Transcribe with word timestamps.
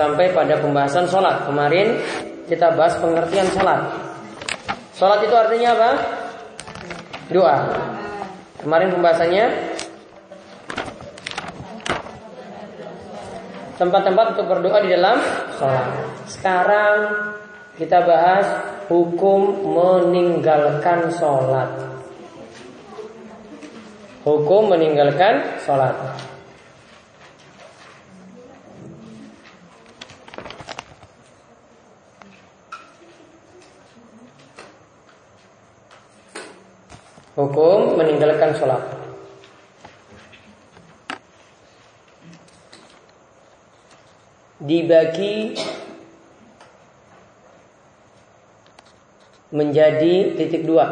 Sampai 0.00 0.32
pada 0.32 0.56
pembahasan 0.56 1.04
sholat 1.12 1.44
kemarin 1.44 2.00
kita 2.48 2.72
bahas 2.72 2.96
pengertian 3.04 3.44
sholat. 3.52 3.84
Sholat 4.96 5.20
itu 5.28 5.34
artinya 5.36 5.76
apa? 5.76 5.90
Doa. 7.28 7.56
Kemarin 8.64 8.96
pembahasannya 8.96 9.44
tempat-tempat 13.76 14.24
untuk 14.32 14.46
berdoa 14.48 14.80
di 14.80 14.88
dalam 14.88 15.20
sholat. 15.60 15.92
Sekarang 16.24 16.96
kita 17.76 18.00
bahas 18.00 18.48
hukum 18.88 19.52
meninggalkan 19.68 21.12
sholat. 21.12 21.68
Hukum 24.24 24.72
meninggalkan 24.72 25.60
sholat. 25.60 25.92
Hukum 37.40 37.96
meninggalkan 37.96 38.52
sholat. 38.52 38.84
Dibagi 44.60 45.56
menjadi 49.56 50.36
titik 50.36 50.68
dua. 50.68 50.84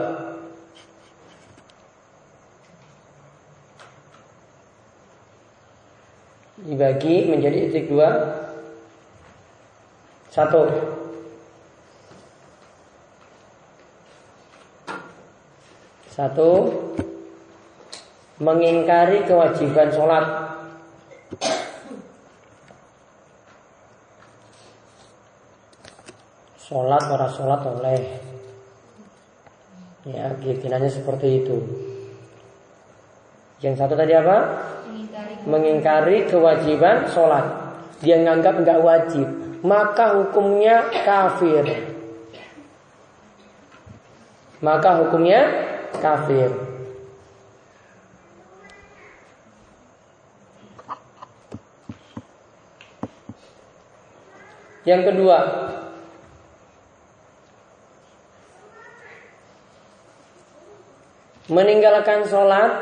Dibagi 6.65 7.29
menjadi 7.29 7.69
titik 7.69 7.93
dua. 7.93 8.09
Satu. 10.33 10.97
Satu. 16.19 16.51
Mengingkari 18.43 19.23
kewajiban 19.23 19.87
sholat. 19.95 20.27
Sholat 26.59 27.03
para 27.07 27.29
sholat 27.31 27.61
oleh 27.63 28.03
Ya, 30.09 30.33
keyakinannya 30.41 30.89
seperti 30.89 31.45
itu. 31.45 31.57
Yang 33.61 33.85
satu 33.85 33.93
tadi 33.93 34.17
apa? 34.17 34.57
Mengingkari, 35.45 36.25
kewajiban 36.25 37.13
sholat. 37.13 37.45
Dia 38.01 38.17
nganggap 38.25 38.63
nggak 38.63 38.81
wajib, 38.81 39.27
maka 39.61 40.17
hukumnya 40.17 40.87
kafir. 41.05 41.93
Maka 44.65 45.03
hukumnya 45.05 45.68
kafir. 45.97 46.53
Yang 54.89 55.03
kedua, 55.13 55.39
meninggalkan 61.49 62.25
sholat 62.25 62.73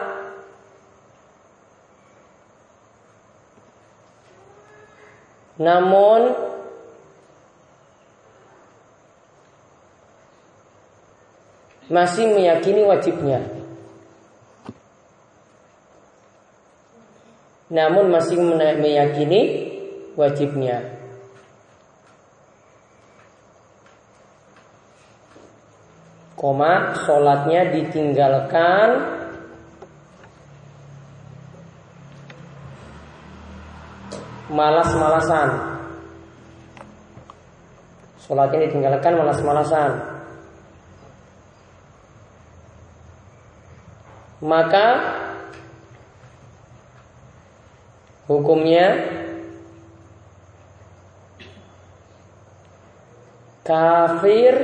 namun 5.56 6.45
masih 11.86 12.26
meyakini 12.34 12.82
wajibnya. 12.82 13.40
Namun 17.70 18.10
masih 18.10 18.38
meyakini 18.78 19.40
wajibnya. 20.14 20.82
Koma 26.36 26.94
sholatnya 27.06 27.74
ditinggalkan. 27.74 29.18
Malas-malasan. 34.46 35.48
Sholatnya 38.22 38.70
ditinggalkan 38.70 39.18
malas-malasan 39.18 40.15
maka 44.44 45.00
hukumnya 48.28 49.00
kafir 53.64 54.54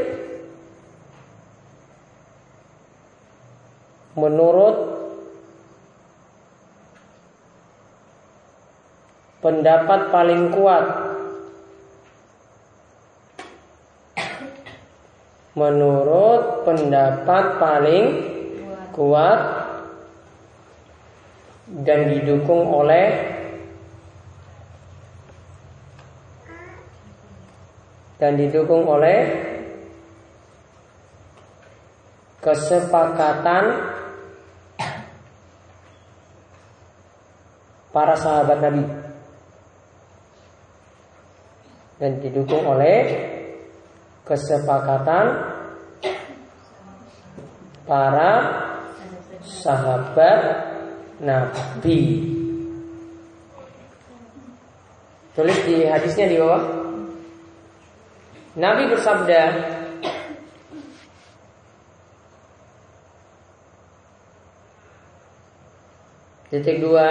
menurut 4.12 4.76
pendapat 9.42 10.00
paling 10.14 10.52
kuat. 10.54 10.86
Menurut 15.52 16.64
pendapat 16.64 17.60
paling 17.60 18.04
kuat 18.96 19.61
dan 21.82 22.10
didukung 22.10 22.70
oleh 22.70 23.06
dan 28.22 28.38
didukung 28.38 28.86
oleh 28.86 29.18
kesepakatan 32.38 33.64
para 37.90 38.14
sahabat 38.14 38.58
Nabi 38.62 38.84
dan 41.98 42.18
didukung 42.22 42.62
oleh 42.66 42.98
kesepakatan 44.22 45.26
para 47.86 48.32
sahabat 49.44 50.71
Nabi. 51.22 52.00
Tulis 55.38 55.58
di 55.64 55.86
hadisnya 55.86 56.26
di 56.26 56.36
bawah. 56.36 56.64
Nabi 58.58 58.82
bersabda, 58.90 59.42
Titik 66.52 66.84
dua 66.84 67.08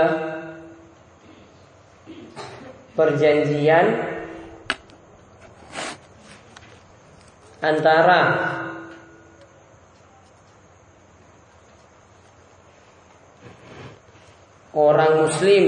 perjanjian 2.94 4.06
antara 7.58 8.22
orang 14.72 15.28
muslim 15.28 15.66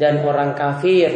dan 0.00 0.24
orang 0.24 0.56
kafir 0.56 1.12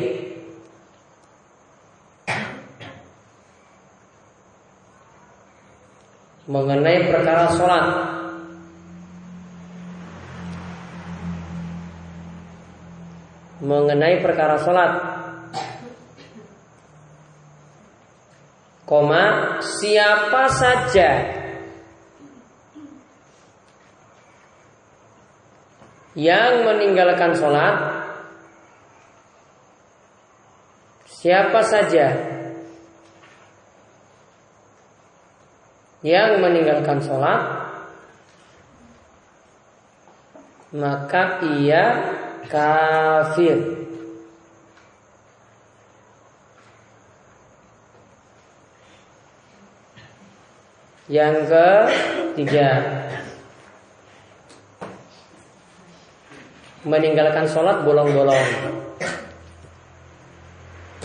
mengenai 6.48 7.12
perkara 7.12 7.52
sholat 7.52 7.86
mengenai 13.58 14.22
perkara 14.22 14.56
sholat. 14.62 14.92
Koma 18.88 19.58
siapa 19.60 20.48
saja 20.48 21.37
yang 26.18 26.66
meninggalkan 26.66 27.38
sholat 27.38 27.94
Siapa 31.06 31.62
saja 31.66 32.14
yang 36.02 36.38
meninggalkan 36.38 37.02
sholat 37.02 37.42
maka 40.72 41.40
ia 41.58 41.84
kafir. 42.48 43.88
Yang 51.08 51.36
ketiga 51.48 52.70
meninggalkan 56.84 57.46
sholat 57.48 57.82
bolong-bolong. 57.82 58.46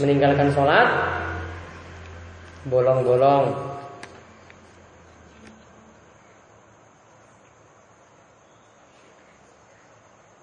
Meninggalkan 0.01 0.49
sholat 0.51 0.87
bolong-bolong. 2.67 3.73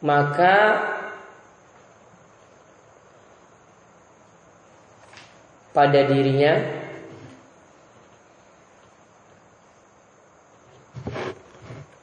maka 0.01 0.81
pada 5.77 6.01
dirinya 6.09 6.57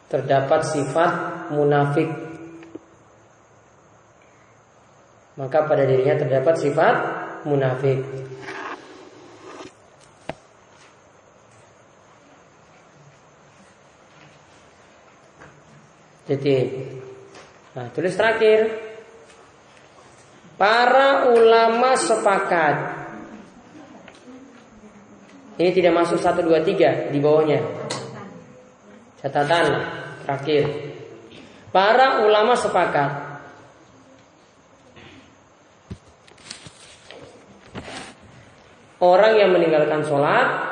terdapat 0.08 0.62
sifat 0.64 1.12
munafik 1.52 2.27
maka 5.48 5.64
pada 5.64 5.88
dirinya 5.88 6.20
terdapat 6.20 6.60
sifat 6.60 6.96
munafik 7.48 8.04
jadi 16.28 16.56
Nah, 17.78 17.94
tulis 17.94 18.18
terakhir. 18.18 18.74
Para 20.58 21.30
ulama 21.30 21.94
sepakat. 21.94 22.76
Ini 25.62 25.70
tidak 25.70 25.94
masuk 26.02 26.18
1 26.18 26.42
2 26.42 26.58
3 26.66 27.14
di 27.14 27.22
bawahnya. 27.22 27.62
Catatan 29.22 29.66
terakhir. 30.26 30.64
Para 31.70 32.26
ulama 32.26 32.58
sepakat 32.58 33.27
Orang 38.98 39.38
yang 39.38 39.54
meninggalkan 39.54 40.02
sholat 40.10 40.68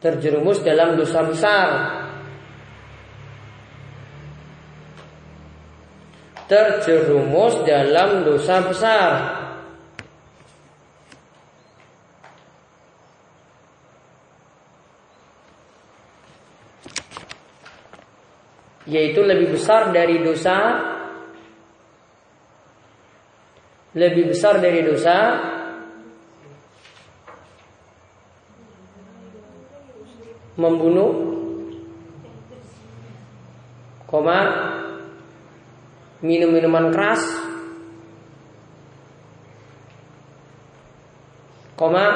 terjerumus 0.00 0.64
dalam 0.64 0.96
dosa 0.96 1.20
besar. 1.28 1.68
Terjerumus 6.48 7.64
dalam 7.68 8.24
dosa 8.24 8.56
besar. 8.64 9.10
Yaitu 18.88 19.20
lebih 19.24 19.56
besar 19.56 19.92
dari 19.92 20.20
dosa 20.20 20.93
lebih 23.94 24.34
besar 24.34 24.58
dari 24.58 24.82
dosa. 24.82 25.18
Membunuh. 30.58 31.12
Koma. 34.06 34.38
Minum 36.22 36.50
minuman 36.54 36.90
keras. 36.90 37.22
Koma. 41.78 42.06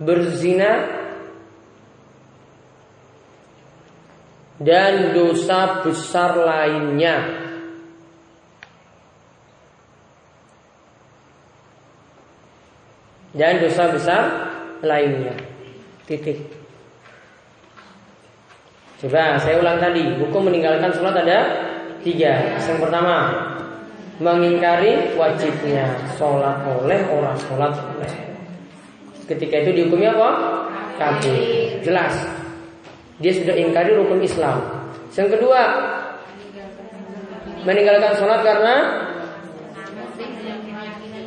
Berzina. 0.00 1.00
Dan 4.60 5.16
dosa 5.16 5.80
besar 5.80 6.36
lainnya 6.36 7.48
dan 13.36 13.62
dosa 13.62 13.90
besar 13.92 14.22
lainnya 14.82 15.34
titik 16.06 16.60
Coba 19.00 19.40
saya 19.40 19.56
ulang 19.56 19.80
tadi, 19.80 20.12
hukum 20.20 20.52
meninggalkan 20.52 20.92
sholat 20.92 21.24
ada 21.24 21.38
tiga. 22.04 22.52
Yang 22.60 22.84
pertama, 22.84 23.32
mengingkari 24.20 25.16
wajibnya 25.16 25.88
sholat 26.20 26.60
oleh 26.68 27.00
orang 27.08 27.32
sholat 27.40 27.72
oleh. 27.96 28.12
Ketika 29.24 29.64
itu 29.64 29.70
dihukumi 29.72 30.04
apa? 30.04 30.28
Kafir. 31.00 31.80
Jelas. 31.80 32.12
Dia 33.24 33.32
sudah 33.32 33.56
ingkari 33.56 33.96
rukun 33.96 34.20
Islam. 34.20 34.60
Yang 35.16 35.40
kedua, 35.40 35.60
meninggalkan 37.64 38.20
sholat 38.20 38.44
karena 38.44 38.74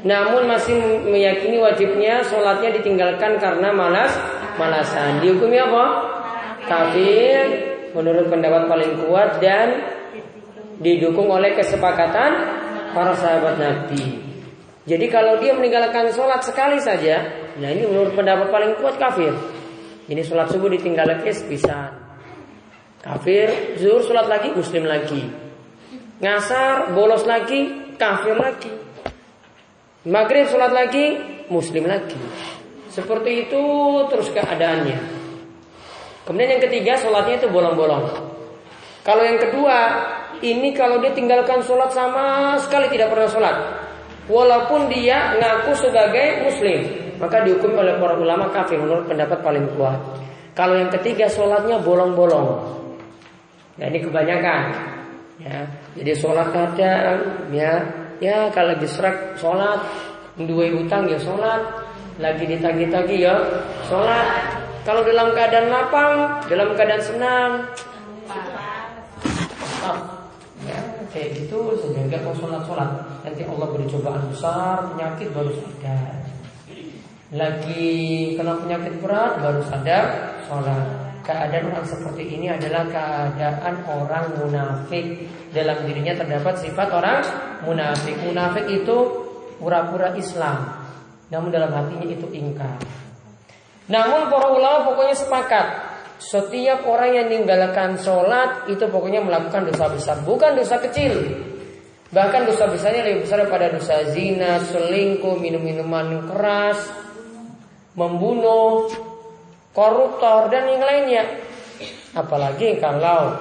namun 0.04 0.52
masih 0.52 0.76
meyakini 1.08 1.64
wajibnya 1.64 2.24
sholatnya 2.28 2.76
ditinggalkan 2.76 3.40
karena 3.40 3.72
malas 3.72 4.12
malasan. 4.60 5.24
Dihukumi 5.24 5.58
apa? 5.58 6.14
kafir 6.64 7.44
menurut 7.92 8.32
pendapat 8.32 8.72
paling 8.72 8.92
kuat 9.04 9.38
dan 9.44 9.84
didukung 10.80 11.30
oleh 11.30 11.54
kesepakatan 11.54 12.32
para 12.96 13.13
sahabat 13.16 13.60
Nabi. 13.60 14.24
Jadi 14.84 15.06
kalau 15.08 15.39
dia 15.39 15.56
meninggalkan 15.56 16.12
sholat 16.12 16.44
sekali 16.44 16.75
saja, 16.84 17.24
nah 17.56 17.72
ini 17.72 17.88
menurut 17.88 18.12
pendapat 18.16 18.51
paling 18.51 18.72
kuat 18.80 19.00
kafir. 19.00 19.32
Ini 20.12 20.20
sholat 20.20 20.51
subuh 20.51 20.68
ditinggalkan 20.68 21.24
bisa 21.48 21.96
kafir, 23.00 23.80
zuhur 23.80 24.04
sholat 24.04 24.27
lagi, 24.27 24.51
muslim 24.51 24.84
lagi. 24.84 25.24
Ngasar, 26.20 26.92
bolos 26.92 27.24
lagi, 27.24 27.96
kafir 27.96 28.36
lagi. 28.36 28.72
Maghrib 30.03 30.51
sholat 30.51 30.75
lagi, 30.75 31.15
muslim 31.48 31.88
lagi. 31.88 32.19
Seperti 32.91 33.48
itu 33.48 33.63
terus 34.12 34.27
keadaannya. 34.36 35.00
Kemudian 36.27 36.60
yang 36.60 36.63
ketiga 36.67 37.00
sholatnya 37.00 37.39
itu 37.39 37.48
bolong-bolong. 37.48 38.12
Kalau 39.07 39.24
yang 39.24 39.39
kedua, 39.39 39.79
ini 40.43 40.75
kalau 40.75 41.00
dia 41.00 41.15
tinggalkan 41.15 41.63
sholat 41.63 41.95
sama 41.95 42.60
sekali 42.60 42.91
tidak 42.91 43.15
pernah 43.15 43.31
sholat. 43.31 43.55
Walaupun 44.27 44.91
dia 44.91 45.39
ngaku 45.39 45.72
sebagai 45.72 46.51
muslim. 46.51 46.79
Maka 47.24 47.39
dihukum 47.48 47.72
oleh 47.79 47.95
para 47.95 48.19
ulama 48.19 48.51
kafir 48.51 48.75
menurut 48.75 49.07
pendapat 49.07 49.39
paling 49.39 49.72
kuat. 49.79 49.95
Kalau 50.51 50.75
yang 50.75 50.91
ketiga 50.91 51.31
sholatnya 51.31 51.79
bolong-bolong. 51.79 52.60
Ya 53.79 53.88
ini 53.88 54.03
kebanyakan. 54.03 54.62
Ya, 55.39 55.63
jadi 55.95 56.12
sholat 56.19 56.51
kadang 56.51 57.48
ya 57.55 58.02
ya 58.20 58.51
kalau 58.51 58.75
lagi 58.75 58.88
serak 58.89 59.38
sholat. 59.39 59.82
Dua 60.34 60.65
utang 60.74 61.05
ya 61.05 61.17
sholat. 61.22 61.62
Lagi 62.17 62.46
ditagi-tagi 62.46 63.25
ya 63.25 63.36
sholat. 63.89 64.62
Kalau 64.84 65.00
dalam 65.08 65.32
keadaan 65.32 65.72
lapang, 65.72 66.43
dalam 66.51 66.75
keadaan 66.75 67.00
senang, 67.00 67.51
ya, 70.67 70.79
kayak 71.08 71.29
gitu 71.39 71.72
sehingga 71.79 72.20
kau 72.20 72.36
sholat 72.36 72.67
sholat 72.67 72.89
nanti 73.24 73.48
Allah 73.48 73.67
beri 73.72 73.88
cobaan 73.88 74.27
besar 74.27 74.91
penyakit 74.91 75.32
baru 75.32 75.51
sadar. 75.55 76.15
Lagi 77.34 77.88
kena 78.38 78.60
penyakit 78.60 78.93
berat 79.01 79.39
baru 79.39 79.62
sadar 79.72 80.05
sholat. 80.51 80.86
Keadaan 81.24 81.72
orang 81.72 81.88
seperti 81.88 82.36
ini 82.36 82.51
adalah 82.51 82.84
keadaan 82.91 83.75
orang 83.88 84.25
munafik 84.36 85.24
dalam 85.53 85.86
dirinya 85.86 86.17
terdapat 86.17 86.60
sifat 86.65 86.89
orang 86.89 87.22
munafik 87.63 88.17
munafik 88.25 88.65
itu 88.67 88.98
pura-pura 89.62 90.17
Islam 90.17 90.83
namun 91.29 91.53
dalam 91.53 91.72
hatinya 91.72 92.10
itu 92.10 92.27
ingkar 92.33 92.81
namun 93.88 94.27
para 94.27 94.48
ulama 94.51 94.89
pokoknya 94.89 95.15
sepakat 95.15 95.93
setiap 96.24 96.88
orang 96.88 97.19
yang 97.19 97.25
meninggalkan 97.27 98.00
sholat 98.00 98.63
itu 98.72 98.88
pokoknya 98.88 99.19
melakukan 99.19 99.67
dosa 99.67 99.91
besar, 99.91 100.15
bukan 100.24 100.55
dosa 100.55 100.79
kecil. 100.79 101.19
Bahkan 102.15 102.48
dosa 102.48 102.69
besarnya 102.72 103.03
lebih 103.03 103.27
besar 103.27 103.43
daripada 103.43 103.74
dosa 103.74 104.07
zina, 104.15 104.62
selingkuh, 104.63 105.36
minum-minuman 105.36 106.24
keras, 106.31 106.79
membunuh, 108.00 108.88
koruptor 109.75 110.48
dan 110.48 110.69
yang 110.69 110.83
lainnya. 110.86 111.24
Apalagi 112.15 112.79
kalau 112.79 113.33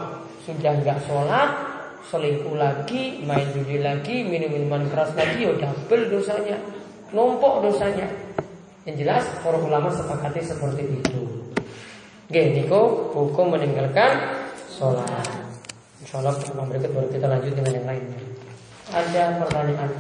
sudah 0.42 0.72
nggak 0.82 1.04
sholat, 1.06 1.71
selingkuh 2.10 2.58
lagi, 2.58 3.22
main 3.22 3.46
judi 3.54 3.78
lagi, 3.78 4.26
minum 4.26 4.50
minuman 4.50 4.88
keras 4.90 5.14
lagi, 5.14 5.46
ya 5.46 5.52
double 5.54 6.04
dosanya, 6.10 6.56
numpuk 7.14 7.62
dosanya. 7.62 8.08
Yang 8.82 9.06
jelas 9.06 9.24
para 9.46 9.58
ulama 9.62 9.86
sepakati 9.94 10.42
seperti 10.42 10.82
itu. 10.98 11.22
Oke, 12.26 12.42
Niko 12.50 13.12
hukum 13.14 13.54
meninggalkan 13.54 14.18
sholat. 14.66 15.28
Insya 16.02 16.18
Allah 16.18 16.34
pertemuan 16.34 16.66
berikut 16.66 16.90
baru 16.90 17.08
kita 17.14 17.26
lanjut 17.30 17.52
dengan 17.54 17.72
yang 17.78 17.86
lainnya. 17.86 18.20
Ada 18.90 19.22
pertanyaan? 19.38 19.90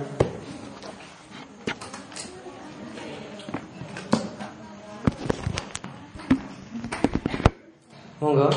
Monggo. 8.18 8.50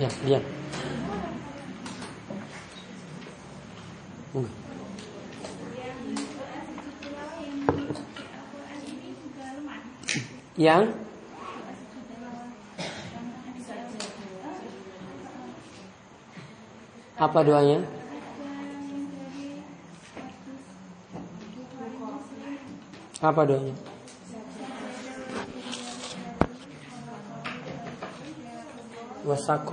Ya, 0.00 0.08
dia. 0.24 0.40
Yang 10.64 10.96
apa 17.20 17.40
doanya? 17.44 17.84
Apa 23.20 23.44
doanya? 23.44 23.76
Wasak 29.28 29.68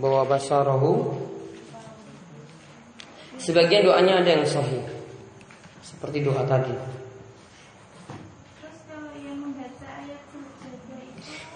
bawa 0.00 0.24
basarahu 0.24 1.12
Sebagian 3.40 3.84
doanya 3.84 4.24
ada 4.24 4.40
yang 4.40 4.44
sahih 4.44 4.84
Seperti 5.80 6.20
doa 6.20 6.44
tadi 6.44 6.99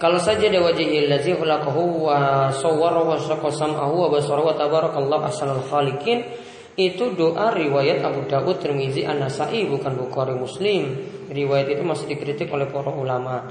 Kalau 0.05 0.21
saja 0.21 0.53
ada 0.53 0.61
wajhil 0.61 1.09
ladzi 1.09 1.33
khalaqahu 1.33 2.05
wa 2.05 2.53
sawwara 2.53 3.01
wa 3.01 3.17
sam'ahu 3.17 4.05
wa 4.05 4.13
basarahu 4.13 4.53
wa 4.53 4.53
tabarakallahu 4.53 5.25
ahsanul 5.25 5.65
khaliqin 5.65 6.29
itu 6.77 7.17
doa 7.17 7.49
riwayat 7.49 8.05
Abu 8.05 8.29
Dawud, 8.29 8.61
Tirmizi, 8.61 9.01
An-Nasai 9.01 9.65
bukan 9.65 9.97
Bukhari 9.97 10.37
Muslim. 10.37 10.93
Riwayat 11.25 11.73
itu 11.73 11.81
masih 11.81 12.05
dikritik 12.05 12.53
oleh 12.53 12.69
para 12.69 12.93
ulama. 12.93 13.49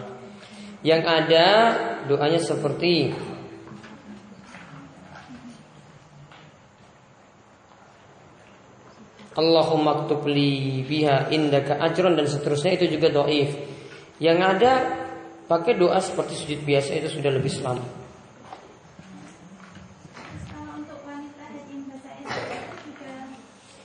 Yang 0.86 1.02
ada 1.10 1.46
doanya 2.06 2.38
seperti 2.38 3.10
Allahumma 9.34 10.06
ktub 10.06 10.22
li 10.30 10.86
biha 10.86 11.34
indaka 11.34 11.82
ajron 11.82 12.14
dan 12.14 12.30
seterusnya 12.30 12.78
itu 12.78 12.94
juga 12.94 13.10
doif. 13.10 13.58
Yang 14.22 14.38
ada 14.46 14.72
pakai 15.54 15.78
doa 15.78 16.02
seperti 16.02 16.34
sujud 16.34 16.60
biasa 16.66 16.98
itu 16.98 17.14
sudah 17.14 17.30
lebih 17.30 17.46
selamat. 17.46 17.86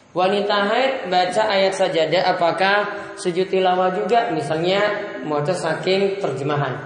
Wanita 0.10 0.58
haid 0.66 0.94
baca 1.14 1.44
ayat 1.54 1.78
sajadah 1.78 2.34
apakah 2.34 2.78
sujud 3.14 3.46
tilawah 3.46 3.94
juga 3.94 4.34
misalnya 4.34 4.82
mau 5.22 5.46
saking 5.46 6.18
terjemahan. 6.18 6.82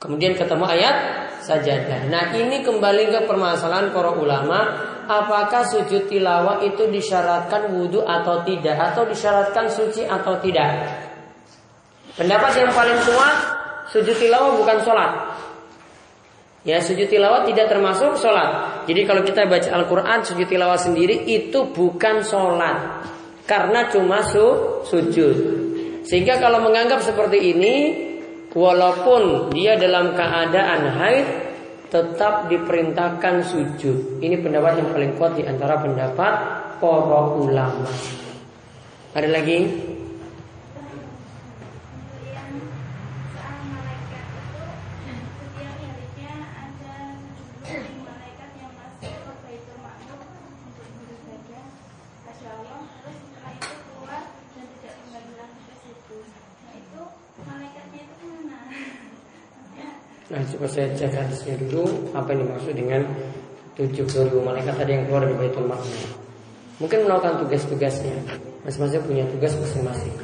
Kemudian 0.00 0.32
ketemu 0.32 0.64
ayat 0.64 0.96
sajadah. 1.44 2.08
Nah 2.08 2.32
ini 2.32 2.64
kembali 2.64 3.12
ke 3.12 3.20
permasalahan 3.28 3.92
para 3.92 4.16
ulama 4.16 4.60
apakah 5.04 5.60
sujud 5.68 6.08
tilawah 6.08 6.64
itu 6.64 6.88
disyaratkan 6.88 7.68
wudhu 7.76 8.00
atau 8.00 8.40
tidak 8.48 8.80
atau 8.80 9.04
disyaratkan 9.04 9.68
suci 9.68 10.08
atau 10.08 10.40
tidak. 10.40 11.04
Pendapat 12.14 12.62
yang 12.62 12.70
paling 12.70 12.98
kuat 13.10 13.36
sujud 13.90 14.14
tilawah 14.14 14.54
bukan 14.54 14.78
sholat. 14.86 15.12
Ya 16.62 16.78
sujud 16.78 17.10
tilawah 17.10 17.42
tidak 17.42 17.66
termasuk 17.68 18.16
sholat. 18.16 18.82
Jadi 18.86 19.02
kalau 19.02 19.26
kita 19.26 19.50
baca 19.50 19.68
Al-Quran 19.74 20.18
sujud 20.22 20.46
tilawah 20.46 20.78
sendiri 20.78 21.26
itu 21.26 21.66
bukan 21.74 22.22
sholat. 22.22 23.02
Karena 23.44 23.90
cuma 23.90 24.22
su 24.24 24.46
sujud. 24.86 25.36
Sehingga 26.06 26.40
kalau 26.40 26.64
menganggap 26.64 27.04
seperti 27.04 27.52
ini, 27.52 27.74
walaupun 28.54 29.52
dia 29.52 29.76
dalam 29.76 30.16
keadaan 30.16 30.80
haid, 30.96 31.26
tetap 31.92 32.46
diperintahkan 32.48 33.34
sujud. 33.44 34.22
Ini 34.22 34.40
pendapat 34.40 34.80
yang 34.80 34.88
paling 34.94 35.12
kuat 35.18 35.36
di 35.36 35.42
antara 35.44 35.82
pendapat 35.82 36.32
para 36.78 37.22
ulama. 37.36 37.90
Ada 39.14 39.28
lagi? 39.30 39.58
Nah 60.34 60.42
coba 60.42 60.66
saya 60.66 60.90
cek 60.98 61.14
hadisnya 61.14 61.54
dulu 61.62 62.10
Apa 62.10 62.34
yang 62.34 62.42
dimaksud 62.42 62.74
dengan 62.74 63.06
70 63.78 64.34
malaikat 64.42 64.74
tadi 64.74 64.98
yang 64.98 65.06
keluar 65.06 65.26
dari 65.26 65.34
Baitul 65.34 65.66
Maqdis. 65.66 66.14
Mungkin 66.78 67.06
melakukan 67.06 67.42
tugas-tugasnya. 67.42 68.18
Masing-masing 68.62 69.02
punya 69.02 69.26
tugas 69.30 69.54
masing-masing. 69.58 70.14
Ya. 70.14 70.22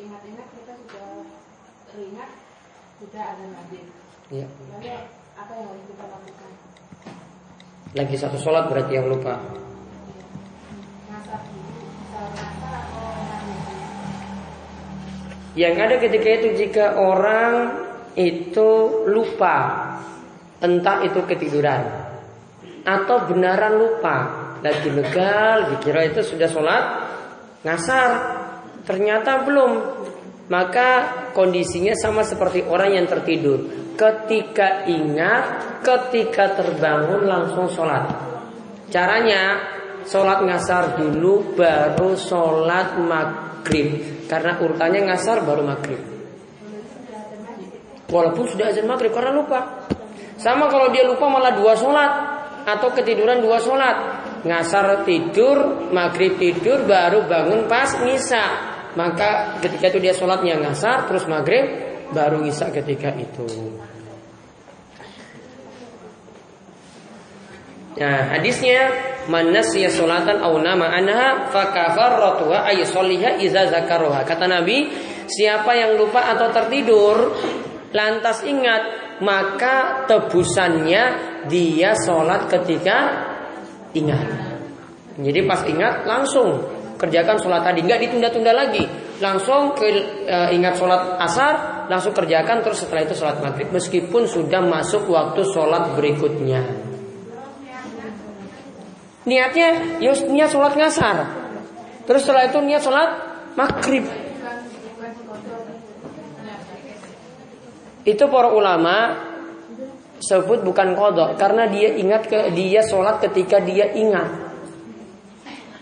Ingat-ingat 0.00 0.46
kita 0.48 0.72
sudah 0.80 1.08
teringat 1.92 2.30
Sudah 3.00 3.24
ada 3.36 3.44
nabi. 3.52 3.80
Ya. 4.32 4.44
Lalu 4.76 4.92
apa 5.36 5.52
yang 5.56 5.66
harus 5.72 5.84
kita 5.88 6.04
lakukan? 6.08 6.50
Lagi 7.96 8.16
satu 8.16 8.36
sholat 8.40 8.68
berarti 8.68 8.92
yang 8.96 9.08
lupa 9.08 9.40
Yang 15.60 15.74
ada 15.76 15.94
ketika 16.00 16.28
itu 16.40 16.48
jika 16.56 16.96
orang 16.96 17.84
itu 18.16 19.04
lupa 19.12 19.56
Entah 20.56 21.04
itu 21.04 21.20
ketiduran 21.28 21.84
Atau 22.88 23.28
benaran 23.28 23.76
lupa 23.76 24.16
Lagi 24.64 24.88
legal 24.88 25.76
dikira 25.76 26.08
itu 26.08 26.24
sudah 26.24 26.48
sholat 26.48 26.84
Ngasar 27.60 28.10
Ternyata 28.88 29.44
belum. 29.44 29.72
Maka 30.48 30.88
kondisinya 31.36 31.92
sama 31.94 32.24
seperti 32.24 32.64
orang 32.64 32.96
yang 32.96 33.06
tertidur. 33.06 33.92
Ketika 33.94 34.88
ingat 34.88 35.44
Ketika 35.84 36.56
terbangun 36.56 37.28
langsung 37.28 37.68
sholat. 37.68 38.08
Caranya 38.88 39.60
Sholat 40.08 40.40
ngasar 40.40 40.96
dulu 40.96 41.52
Baru 41.52 42.16
sholat 42.16 42.96
maghrib 42.96 44.19
Karena 44.30 44.62
urutannya 44.62 45.10
ngasar 45.10 45.42
baru 45.42 45.66
maghrib. 45.66 45.98
Walaupun 48.06 48.46
sudah 48.46 48.70
azan 48.70 48.86
maghrib 48.86 49.10
karena 49.10 49.34
lupa. 49.34 49.90
Sama 50.38 50.70
kalau 50.70 50.94
dia 50.94 51.04
lupa 51.04 51.28
malah 51.28 51.52
dua 51.52 51.76
sholat 51.76 52.10
Atau 52.62 52.94
ketiduran 52.94 53.42
dua 53.42 53.58
sholat. 53.58 54.22
Ngasar 54.46 55.02
tidur, 55.02 55.90
maghrib 55.90 56.38
tidur 56.38 56.86
Baru 56.86 57.26
bangun 57.26 57.66
pas 57.66 57.90
ngisa. 57.98 58.70
Maka 58.94 59.58
ketika 59.58 59.90
itu 59.90 59.98
dia 59.98 60.14
sholatnya 60.14 60.62
ngasar 60.62 61.10
Terus 61.10 61.26
maghrib 61.26 61.66
baru 62.10 62.42
ngisa 62.42 62.70
ketika 62.74 63.14
itu 63.14 63.46
Nah, 67.90 68.38
hadisnya 68.38 68.86
man 69.26 69.50
nasiya 69.50 69.90
salatan 69.90 70.38
aw 70.38 70.54
nama 70.62 70.94
anha 70.94 71.50
fa 71.50 71.74
kafarratuha 71.74 72.70
ay 72.70 72.86
sholliha 72.86 73.42
idza 73.42 73.66
zakaroha. 73.66 74.22
Kata 74.22 74.46
Nabi, 74.46 74.86
siapa 75.26 75.74
yang 75.74 75.98
lupa 75.98 76.30
atau 76.30 76.54
tertidur 76.54 77.34
lantas 77.90 78.46
ingat, 78.46 78.82
maka 79.26 80.06
tebusannya 80.06 81.02
dia 81.50 81.90
sholat 81.98 82.46
ketika 82.46 82.98
ingat. 83.98 84.26
Jadi 85.18 85.40
pas 85.42 85.66
ingat 85.66 86.06
langsung 86.06 86.62
kerjakan 86.94 87.42
sholat 87.42 87.66
tadi, 87.66 87.82
nggak 87.82 88.00
ditunda-tunda 88.06 88.52
lagi, 88.54 88.84
langsung 89.18 89.72
ke, 89.74 89.88
e, 90.28 90.36
ingat 90.54 90.76
sholat 90.76 91.16
asar, 91.18 91.86
langsung 91.88 92.12
kerjakan 92.12 92.60
terus 92.60 92.84
setelah 92.84 93.02
itu 93.08 93.16
sholat 93.16 93.40
maghrib, 93.40 93.72
meskipun 93.72 94.28
sudah 94.28 94.60
masuk 94.62 95.08
waktu 95.08 95.40
sholat 95.48 95.96
berikutnya. 95.96 96.89
Niatnya, 99.20 100.00
ya 100.00 100.16
niat 100.16 100.48
sholat 100.48 100.72
ngasar, 100.80 101.16
terus 102.08 102.24
setelah 102.24 102.48
itu 102.48 102.58
niat 102.64 102.80
sholat 102.80 103.10
maghrib. 103.52 104.08
Itu 108.00 108.24
para 108.32 108.48
ulama 108.48 109.28
sebut 110.20 110.64
bukan 110.64 110.96
kodok 110.96 111.36
karena 111.36 111.68
dia 111.68 111.96
ingat 111.96 112.28
ke 112.28 112.52
dia 112.56 112.80
sholat 112.80 113.20
ketika 113.20 113.60
dia 113.60 113.92
ingat. 113.92 114.28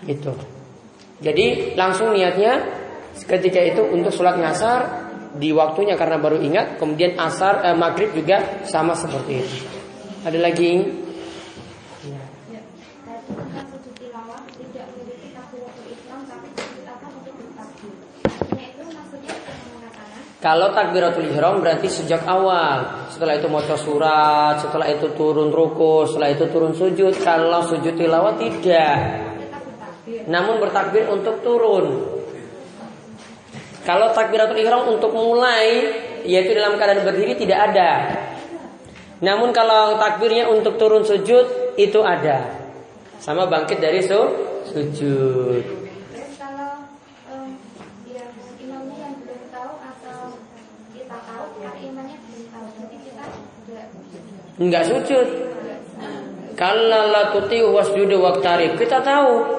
Gitu. 0.02 0.34
Jadi 1.22 1.74
langsung 1.74 2.14
niatnya 2.14 2.58
ketika 3.22 3.62
itu 3.62 3.82
untuk 3.86 4.14
sholat 4.14 4.38
ngasar 4.38 4.80
di 5.38 5.54
waktunya 5.54 5.94
karena 5.94 6.18
baru 6.18 6.42
ingat 6.42 6.78
kemudian 6.78 7.14
asar 7.18 7.62
eh, 7.66 7.76
maghrib 7.78 8.10
juga 8.14 8.66
sama 8.66 8.98
seperti 8.98 9.32
itu. 9.42 9.56
Ada 10.26 10.38
lagi 10.38 10.70
Kalau 20.48 20.72
takbiratul 20.72 21.28
ihram 21.28 21.60
berarti 21.60 21.92
sejak 21.92 22.24
awal. 22.24 23.04
Setelah 23.12 23.36
itu 23.36 23.52
mau 23.52 23.60
surat, 23.60 24.56
setelah 24.56 24.88
itu 24.88 25.12
turun 25.12 25.52
ruku, 25.52 26.08
setelah 26.08 26.32
itu 26.32 26.48
turun 26.48 26.72
sujud. 26.72 27.12
Kalau 27.20 27.68
sujud 27.68 27.92
tilawat 27.92 28.40
tidak. 28.40 28.96
Namun 30.24 30.56
bertakbir 30.56 31.04
untuk 31.12 31.44
turun. 31.44 32.00
Kalau 33.84 34.16
takbiratul 34.16 34.56
ihram 34.56 34.88
untuk 34.88 35.12
mulai, 35.12 35.84
yaitu 36.24 36.56
dalam 36.56 36.80
keadaan 36.80 37.04
berdiri 37.04 37.36
tidak 37.36 37.68
ada. 37.68 37.92
Namun 39.20 39.52
kalau 39.52 40.00
takbirnya 40.00 40.48
untuk 40.48 40.80
turun 40.80 41.04
sujud 41.04 41.76
itu 41.76 42.00
ada. 42.00 42.56
Sama 43.20 43.44
bangkit 43.44 43.84
dari 43.84 44.00
su 44.00 44.20
sujud. 44.72 45.77
Enggak 54.58 54.90
sujud. 54.90 55.26
Kalau 56.58 57.02
la 57.14 57.30
tuti 57.30 57.62
wasjudu 57.62 58.18
waktarib. 58.18 58.74
Kita 58.74 58.98
tahu. 58.98 59.58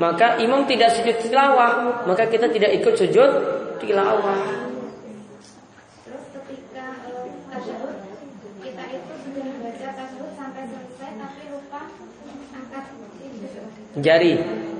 Maka 0.00 0.40
imam 0.40 0.64
tidak 0.64 0.96
sujud 0.96 1.12
tilawah, 1.20 2.08
maka 2.08 2.24
kita 2.24 2.48
tidak 2.48 2.72
ikut 2.72 2.96
sujud 2.96 3.30
tilawah. 3.84 4.40
Terus 6.08 6.24
ketika 6.40 6.86
kita 8.64 8.84
itu 8.96 9.12
sudah 9.28 9.44
baca 9.60 9.88
tasawuf 9.92 10.32
sampai 10.40 10.62
selesai 10.72 11.10
tapi 11.20 11.42
lupa 11.52 11.82
angkat 12.56 12.84
jari. 14.00 14.34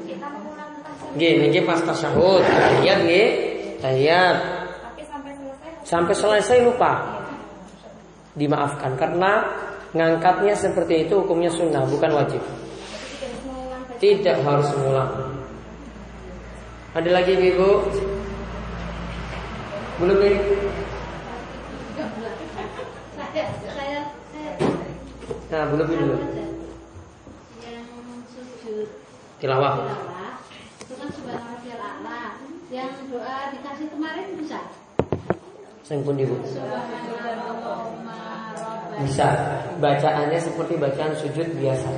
Kita 0.08 0.26
mengulang 0.32 0.72
Gini, 1.20 1.52
gini 1.52 1.68
pas 1.68 1.84
tasyahud, 1.84 2.40
tahiyat 2.40 2.98
nggih, 3.04 3.28
tahiyat. 3.84 4.36
Tapi 4.80 5.02
sampai 5.04 5.32
selesai 5.36 5.70
sampai 5.84 6.14
selesai 6.16 6.58
lupa 6.64 6.92
dimaafkan 8.38 8.94
karena 8.94 9.42
ngangkatnya 9.90 10.54
seperti 10.54 11.06
itu 11.08 11.18
hukumnya 11.18 11.50
sunnah 11.50 11.82
bukan 11.86 12.10
wajib. 12.14 12.42
Tidak 14.00 14.36
harus 14.46 14.68
mengulang. 14.78 15.12
Ada 16.96 17.10
lagi 17.10 17.36
ibu? 17.36 17.84
Belum 20.00 20.18
ini? 20.24 20.40
Nah, 25.50 25.62
belum 25.70 25.86
dulu. 25.86 26.16
Yang 27.60 27.86
sujud 28.32 28.88
tilawah. 29.42 29.74
Itu 30.80 30.94
kan 30.96 31.08
Yang 32.70 32.90
doa 33.10 33.36
dikasih 33.50 33.86
kemarin 33.90 34.26
bisa. 34.38 34.79
Sing 35.90 36.06
pun 36.06 36.14
ibu. 36.14 36.38
Bisa. 39.02 39.26
Bacaannya 39.82 40.38
seperti 40.38 40.78
bacaan 40.78 41.18
sujud 41.18 41.50
biasa. 41.58 41.90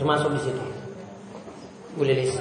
Termasuk 0.00 0.32
di 0.32 0.40
situ. 0.40 0.64
Bu 2.00 2.08
Lilis. 2.08 2.32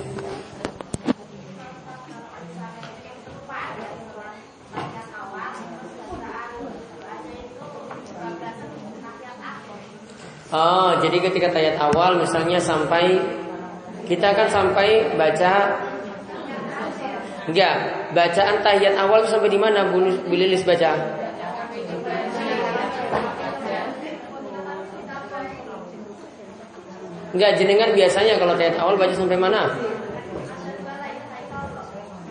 Oh, 10.47 10.95
jadi 11.03 11.17
ketika 11.27 11.51
tayat 11.51 11.75
awal 11.75 12.23
misalnya 12.23 12.55
sampai 12.63 13.19
kita 14.07 14.31
akan 14.31 14.47
sampai 14.47 15.11
baca 15.19 15.75
enggak, 17.51 17.96
bacaan 18.15 18.63
tahiyat 18.63 18.95
awal 18.95 19.27
sampai 19.27 19.49
di 19.51 19.59
mana 19.59 19.87
Bu 19.91 19.99
Lilis 20.31 20.63
baca? 20.63 20.95
Enggak 27.35 27.51
jenengan 27.59 27.91
biasanya 27.91 28.39
kalau 28.39 28.53
tahiyat 28.55 28.77
awal 28.79 28.95
baca 28.95 29.13
sampai 29.13 29.35
mana? 29.35 29.67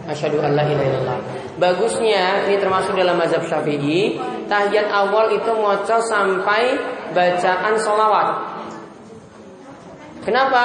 Asyhadu 0.06 0.38
an 0.38 0.54
la 0.54 0.64
ilaha. 0.64 1.18
Bagusnya 1.58 2.46
ini 2.46 2.60
termasuk 2.62 2.94
dalam 2.94 3.18
mazhab 3.18 3.42
Syafi'i, 3.48 4.20
tahiyat 4.46 4.92
awal 4.92 5.34
itu 5.34 5.50
ngoco 5.50 5.98
sampai 6.04 6.78
bacaan 7.10 7.74
solawat. 7.80 8.28
Kenapa? 10.26 10.64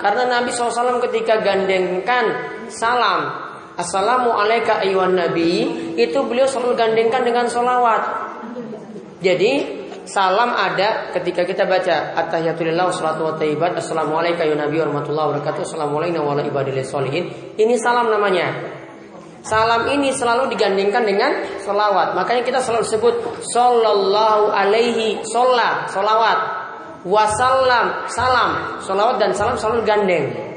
Karena 0.00 0.40
Nabi 0.40 0.48
SAW 0.48 1.04
ketika 1.04 1.44
gandengkan 1.44 2.32
salam 2.72 3.28
Assalamu 3.72 4.36
alaika 4.36 4.84
ayuhan 4.84 5.16
nabi. 5.16 5.64
Itu 5.96 6.28
beliau 6.28 6.44
selalu 6.44 6.76
gandengkan 6.76 7.24
dengan 7.24 7.48
solawat 7.48 8.02
Jadi 9.22 9.80
salam 10.04 10.52
ada 10.52 11.14
ketika 11.16 11.46
kita 11.46 11.64
baca. 11.64 12.12
At-tahiyatulillah 12.18 12.90
wassalatu 12.90 13.32
wattayyibat 13.32 13.78
assalamualaikum 13.78 14.44
ya 14.44 14.56
nabi 14.58 14.76
warahmatullahi 14.82 15.26
wabarakatuh. 15.32 15.62
Assalamualaikum 15.64 16.20
wa 16.20 16.36
ibadillah 16.42 16.84
solihin 16.84 17.30
ini 17.56 17.78
salam 17.80 18.12
namanya. 18.12 18.50
Salam 19.42 19.90
ini 19.90 20.14
selalu 20.14 20.54
digandingkan 20.54 21.02
dengan 21.02 21.32
solawat 21.66 22.14
makanya 22.14 22.46
kita 22.46 22.62
selalu 22.62 22.86
sebut 22.86 23.14
sallallahu 23.42 24.54
alaihi 24.54 25.18
sholat 25.26 25.90
solawat 25.90 26.38
wasallam 27.06 28.06
salam. 28.06 28.78
Solawat 28.84 29.16
dan 29.18 29.34
salam 29.34 29.54
selalu 29.58 29.80
gandeng 29.86 30.51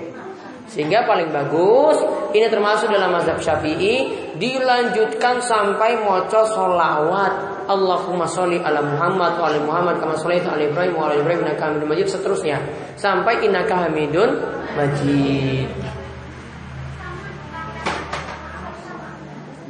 sehingga 0.65 1.05
paling 1.05 1.29
bagus 1.29 2.01
ini 2.33 2.49
termasuk 2.49 2.89
dalam 2.89 3.13
mazhab 3.13 3.37
Syafi'i 3.37 4.11
dilanjutkan 4.35 5.39
sampai 5.39 6.01
moco 6.01 6.41
solawat 6.49 7.55
Allahumma 7.65 8.29
sholli 8.29 8.61
ala 8.61 8.81
Muhammad 8.81 9.41
wa 9.41 9.45
ala 9.49 9.59
Muhammad 9.61 9.95
kama 9.97 10.13
sholaita 10.17 10.53
ala 10.53 10.65
Ibrahim 10.65 10.93
wa 10.93 11.09
ala 11.09 11.17
Ibrahim 11.17 11.45
innaka 11.45 11.69
Hamidum 11.69 11.89
Majid 11.89 12.07
seterusnya 12.13 12.61
sampai 12.97 13.41
innaka 13.45 13.89
Hamidun 13.89 14.37
Majid. 14.77 15.94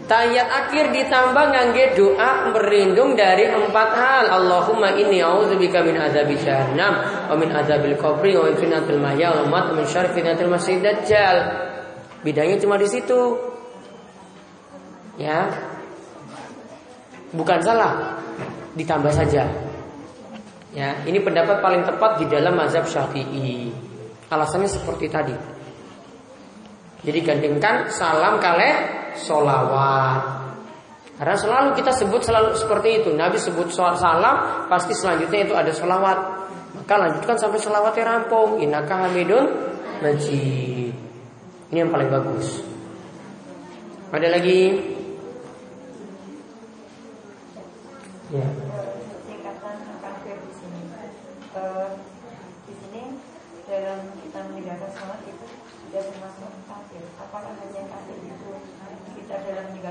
Tayat 0.05 0.45
akhir 0.45 0.93
ditambah 0.93 1.45
ngangge 1.49 1.97
doa 1.97 2.53
berlindung 2.53 3.17
dari 3.17 3.49
empat 3.49 3.89
hal. 3.97 4.23
Allahumma 4.29 4.93
inni 4.93 5.17
a'udzubika 5.17 5.81
min 5.81 5.97
azabi 5.97 6.37
jahannam 6.37 7.01
wa 7.25 7.33
min 7.33 7.49
azabil 7.49 7.97
qabri 7.97 8.37
wa 8.37 8.45
min 8.45 8.53
fitnatil 8.53 9.01
mahya 9.01 9.33
wal 9.33 9.49
mamat 9.49 9.73
min 9.73 9.85
syarri 9.89 10.13
fitnatil 10.13 10.45
masih 10.45 10.77
dajjal. 10.77 11.37
Bidangnya 12.21 12.61
cuma 12.61 12.77
di 12.77 12.85
situ. 12.85 13.17
Ya, 15.17 15.49
bukan 17.33 17.63
salah, 17.65 18.21
ditambah 18.77 19.09
saja. 19.09 19.47
Ya, 20.75 21.01
ini 21.07 21.23
pendapat 21.23 21.63
paling 21.63 21.87
tepat 21.87 22.19
di 22.19 22.27
dalam 22.27 22.59
mazhab 22.59 22.83
Syafi'i. 22.83 23.71
Alasannya 24.27 24.67
seperti 24.67 25.07
tadi. 25.07 25.35
Jadi 27.05 27.19
gandengkan 27.23 27.87
salam 27.87 28.43
kale 28.43 29.04
solawat. 29.17 30.45
Karena 31.15 31.35
selalu 31.39 31.69
kita 31.79 31.95
sebut 31.95 32.21
selalu 32.27 32.59
seperti 32.59 32.89
itu. 32.99 33.09
Nabi 33.15 33.39
sebut 33.39 33.71
salam, 33.71 34.67
pasti 34.67 34.91
selanjutnya 34.91 35.47
itu 35.47 35.53
ada 35.55 35.71
solawat. 35.71 36.19
Maka 36.75 36.95
lanjutkan 36.99 37.39
sampai 37.39 37.59
solawatnya 37.63 38.03
rampung. 38.03 38.59
Inaka 38.59 39.07
hamidun 39.07 39.47
majid. 40.03 40.91
Ini 41.71 41.77
yang 41.87 41.91
paling 41.91 42.11
bagus. 42.11 42.59
Ada 44.11 44.27
lagi? 44.27 44.75
Ya. 48.35 48.47
Tingkatan 49.27 49.75
kafir 50.03 50.35
di 50.35 50.51
sini. 50.51 50.81
Uh, 51.55 51.95
di 52.67 52.73
sini 52.75 53.03
dalam 53.71 54.03
kita 54.19 54.39
meninggalkan 54.51 54.91
sholat 54.99 55.19
itu 55.23 55.45
sudah 55.87 56.03
termasuk 56.11 56.34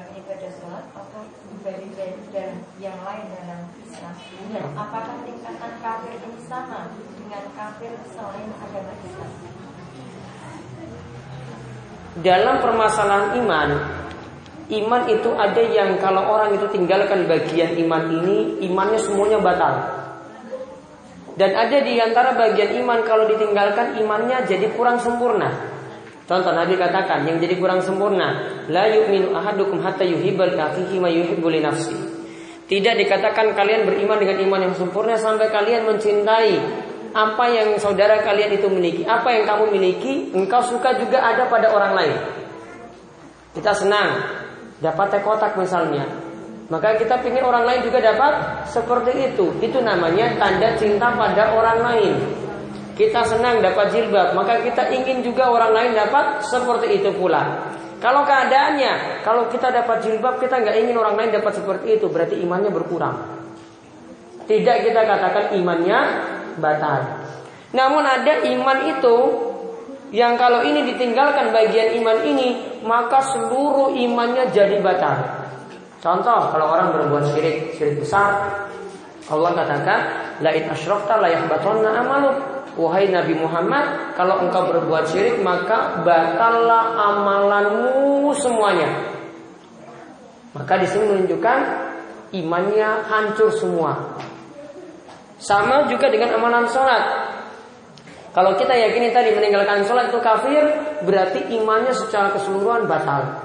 ibadah 0.02 0.50
sholat 0.50 0.85
atau 0.90 1.22
ibadah 1.54 2.50
yang 2.83 2.98
lain 3.07 3.26
dalam 3.30 3.61
Islam. 3.78 4.14
Dan 4.50 4.66
apakah 4.74 5.22
tingkatan 5.22 5.72
kafir 5.78 6.18
ini 6.18 6.38
sama 6.50 6.90
dengan 7.14 7.44
kafir 7.54 7.94
selain 8.11 8.50
agama 8.59 8.92
Islam? 9.07 9.30
Dalam 12.14 12.57
permasalahan 12.62 13.28
iman, 13.42 13.68
iman 14.70 15.02
itu 15.11 15.30
ada 15.35 15.62
yang 15.62 15.98
kalau 16.02 16.22
orang 16.26 16.54
itu 16.59 16.66
tinggalkan 16.70 17.26
bagian 17.26 17.74
iman 17.87 18.02
ini, 18.22 18.62
imannya 18.66 18.98
semuanya 18.98 19.38
batal. 19.42 19.74
Dan 21.35 21.50
ada 21.50 21.83
di 21.83 21.98
antara 21.98 22.38
bagian 22.38 22.78
iman 22.83 23.02
kalau 23.02 23.26
ditinggalkan 23.26 23.98
imannya 23.98 24.46
jadi 24.46 24.70
kurang 24.78 25.02
sempurna. 25.02 25.50
Contoh 26.24 26.54
Nabi 26.54 26.78
katakan 26.78 27.26
yang 27.26 27.42
jadi 27.42 27.59
kurang 27.59 27.83
sempurna, 27.83 28.53
la 28.68 28.88
yu'minu 28.88 29.37
ahadukum 29.37 29.81
hatta 29.83 30.05
yuhibbal 30.05 30.55
akhihi 30.57 30.96
ma 31.00 31.11
nafsi. 31.61 31.96
Tidak 32.64 32.94
dikatakan 32.96 33.53
kalian 33.53 33.85
beriman 33.85 34.16
dengan 34.16 34.40
iman 34.40 34.61
yang 34.70 34.74
sempurna 34.74 35.20
sampai 35.20 35.53
kalian 35.53 35.85
mencintai 35.85 36.57
apa 37.14 37.44
yang 37.46 37.77
saudara 37.79 38.24
kalian 38.24 38.57
itu 38.57 38.66
miliki, 38.66 39.07
apa 39.07 39.31
yang 39.31 39.44
kamu 39.46 39.70
miliki, 39.79 40.35
engkau 40.35 40.64
suka 40.64 40.98
juga 40.98 41.22
ada 41.22 41.46
pada 41.46 41.70
orang 41.70 41.92
lain. 41.94 42.16
Kita 43.55 43.70
senang 43.70 44.18
dapat 44.83 45.14
teh 45.14 45.22
misalnya, 45.55 46.03
maka 46.66 46.98
kita 46.98 47.22
ingin 47.22 47.46
orang 47.46 47.68
lain 47.68 47.81
juga 47.87 48.03
dapat 48.03 48.66
seperti 48.66 49.31
itu. 49.31 49.46
Itu 49.62 49.79
namanya 49.79 50.35
tanda 50.40 50.74
cinta 50.74 51.14
pada 51.14 51.55
orang 51.55 51.79
lain. 51.85 52.14
Kita 52.98 53.22
senang 53.27 53.62
dapat 53.62 53.94
jilbab, 53.94 54.35
maka 54.35 54.59
kita 54.62 54.90
ingin 54.90 55.22
juga 55.22 55.50
orang 55.50 55.70
lain 55.70 55.90
dapat 55.94 56.42
seperti 56.42 56.98
itu 56.98 57.11
pula. 57.14 57.42
Kalau 58.04 58.20
keadaannya, 58.28 59.24
kalau 59.24 59.48
kita 59.48 59.72
dapat 59.72 60.04
jilbab, 60.04 60.36
kita 60.36 60.60
nggak 60.60 60.76
ingin 60.76 61.00
orang 61.00 61.16
lain 61.16 61.40
dapat 61.40 61.56
seperti 61.56 61.96
itu, 61.96 62.12
berarti 62.12 62.36
imannya 62.36 62.68
berkurang. 62.68 63.16
Tidak 64.44 64.76
kita 64.84 65.08
katakan 65.08 65.56
imannya 65.56 66.00
batal. 66.60 67.00
Namun 67.72 68.04
ada 68.04 68.44
iman 68.44 68.78
itu 68.92 69.16
yang 70.12 70.36
kalau 70.36 70.60
ini 70.60 70.84
ditinggalkan 70.92 71.48
bagian 71.48 71.96
iman 72.04 72.18
ini, 72.28 72.78
maka 72.84 73.24
seluruh 73.24 73.96
imannya 73.96 74.52
jadi 74.52 74.84
batal. 74.84 75.48
Contoh, 76.04 76.52
kalau 76.52 76.76
orang 76.76 76.92
berbuat 76.92 77.32
syirik, 77.32 77.72
syirik 77.80 78.04
besar, 78.04 78.52
Allah 79.32 79.50
katakan, 79.56 80.00
la 80.44 80.52
in 80.52 80.68
asyrakta 80.68 81.16
la 81.16 81.32
yahbatanna 81.32 82.04
amaluk. 82.04 82.53
Wahai 82.74 83.06
Nabi 83.06 83.38
Muhammad, 83.38 84.14
kalau 84.18 84.42
engkau 84.42 84.66
berbuat 84.66 85.06
syirik 85.06 85.38
maka 85.46 86.02
batallah 86.02 86.98
amalanmu 86.98 88.34
semuanya. 88.34 88.90
Maka 90.58 90.82
di 90.82 90.87
sini 90.90 91.06
menunjukkan 91.06 91.58
imannya 92.34 93.06
hancur 93.06 93.54
semua. 93.54 94.18
Sama 95.38 95.87
juga 95.87 96.10
dengan 96.10 96.34
amalan 96.34 96.66
sholat. 96.66 97.30
Kalau 98.34 98.58
kita 98.58 98.74
yakini 98.74 99.14
tadi 99.14 99.30
meninggalkan 99.30 99.87
sholat 99.87 100.10
itu 100.10 100.18
kafir, 100.18 100.62
berarti 101.06 101.54
imannya 101.54 101.94
secara 101.94 102.34
keseluruhan 102.34 102.90
batal. 102.90 103.38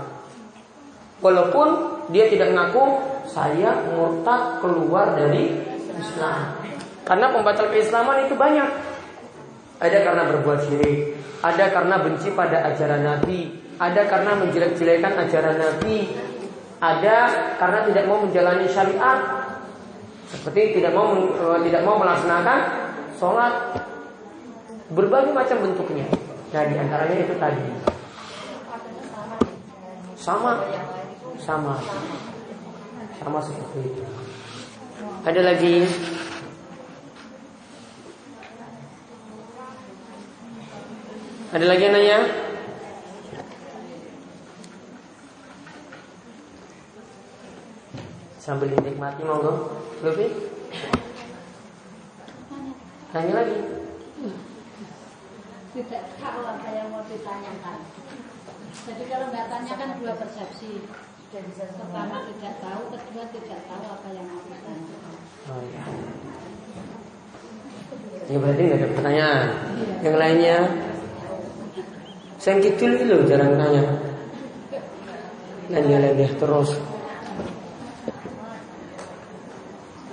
Walaupun 1.21 1.67
dia 2.09 2.25
tidak 2.33 2.49
mengaku 2.49 2.97
saya 3.29 3.77
murtad 3.93 4.57
keluar 4.65 5.13
dari 5.13 5.53
Islam. 5.93 6.57
Karena 7.05 7.29
pembatal 7.29 7.69
keislaman 7.69 8.25
itu 8.25 8.33
banyak. 8.33 8.88
Ada 9.79 9.97
karena 10.03 10.23
berbuat 10.27 10.59
syirik, 10.67 11.15
ada 11.39 11.71
karena 11.71 11.95
benci 12.03 12.29
pada 12.35 12.67
ajaran 12.67 12.99
Nabi, 12.99 13.47
ada 13.79 14.01
karena 14.11 14.35
menjelek-jelekan 14.35 15.13
ajaran 15.23 15.55
Nabi, 15.55 16.11
ada 16.83 17.15
karena 17.55 17.79
tidak 17.87 18.03
mau 18.11 18.19
menjalani 18.19 18.67
syariat, 18.67 19.19
seperti 20.27 20.83
tidak 20.83 20.91
mau 20.91 21.15
eh, 21.15 21.59
tidak 21.63 21.81
mau 21.87 21.95
melaksanakan 21.95 22.59
sholat, 23.15 23.53
berbagai 24.91 25.31
macam 25.31 25.57
bentuknya. 25.63 26.07
Nah 26.51 26.63
di 26.67 26.75
antaranya 26.75 27.15
itu 27.23 27.35
tadi. 27.39 27.65
Sama, 30.19 30.59
sama, 31.39 31.79
sama 33.15 33.39
seperti 33.39 33.79
itu. 33.87 34.03
Ada 35.23 35.41
lagi 35.41 35.87
Ada 41.49 41.65
lagi 41.65 41.81
yang 41.81 41.97
nanya? 41.97 42.19
Sambil 48.38 48.69
dinikmati 48.69 49.25
monggo. 49.25 49.81
Lebih? 50.05 50.29
Tanya 53.09 53.33
lagi. 53.33 53.57
Tidak 55.73 56.03
tahu 56.21 56.41
apa 56.45 56.69
yang 56.69 56.93
mau 56.93 57.01
ditanyakan. 57.09 57.77
Jadi 58.85 59.03
kalau 59.09 59.25
nggak 59.33 59.49
tanya 59.49 59.73
kan 59.73 59.89
dua 59.97 60.13
persepsi. 60.21 60.85
Pertama 61.33 62.25
tidak 62.29 62.53
tahu, 62.62 62.81
kedua 62.93 63.25
tidak 63.33 63.62
tahu 63.65 63.83
apa 63.89 64.07
yang 64.13 64.25
mau 64.29 64.41
ditanyakan. 64.45 65.17
Oh, 65.49 65.62
ya. 65.65 65.83
Ya 68.29 68.38
berarti 68.38 68.62
nggak 68.69 68.77
ada 68.77 68.89
pertanyaan. 68.93 69.47
Iya. 69.49 69.93
Yang 70.05 70.15
lainnya 70.21 70.57
Kidul 72.39 73.04
itu 73.04 73.15
jarang 73.28 73.60
tanya. 73.60 73.84
Nanya 75.67 75.97
lagi 75.99 76.25
terus. 76.39 76.71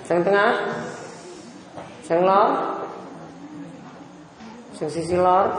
Sang 0.06 0.22
tengah, 0.22 0.52
sang 2.02 2.22
lor, 2.26 2.50
sang 4.74 4.90
sisi 4.90 5.14
lor, 5.18 5.50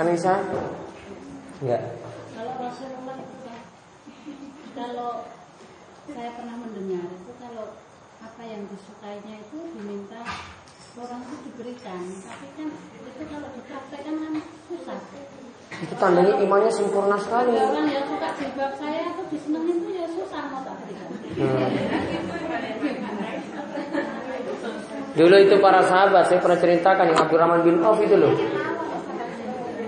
Anissa, 0.00 0.40
enggak. 1.60 1.82
Kalau 2.32 2.52
Rasulullah 2.56 3.16
kalau 4.72 5.12
saya 6.08 6.30
pernah 6.32 6.56
mendengar 6.56 7.04
itu 7.12 7.32
kalau 7.36 7.76
apa 8.24 8.42
yang 8.48 8.64
disukainya 8.68 9.36
itu 9.44 9.58
diminta 9.76 10.24
orang 10.96 11.20
itu 11.24 11.36
diberikan, 11.52 12.02
tapi 12.24 12.46
kan 12.56 12.68
itu 12.72 13.22
kalau 13.28 13.48
dipraktekkan 13.52 14.14
kan. 14.16 14.21
Itu 15.82 15.94
tandanya 15.98 16.38
imannya 16.38 16.70
sempurna 16.70 17.18
sekali. 17.18 17.58
Orang 17.58 17.90
yang 17.90 18.06
suka 18.06 18.30
jilbab 18.38 18.72
saya 18.78 19.02
itu 19.10 19.22
disenengin 19.34 19.76
itu 19.82 19.90
ya 19.98 20.06
susah 20.14 20.42
mau 20.54 20.62
tak 20.62 20.78
berikan. 20.86 21.10
Hmm. 21.42 21.70
Dulu 25.12 25.36
itu 25.42 25.54
para 25.60 25.82
sahabat 25.84 26.30
saya 26.30 26.38
pernah 26.40 26.56
ceritakan 26.56 27.04
yang 27.10 27.18
Abdurrahman 27.18 27.60
bin 27.66 27.82
Auf 27.82 27.98
itu 28.00 28.14
loh. 28.16 28.32